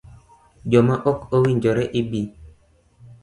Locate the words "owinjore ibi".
1.35-2.21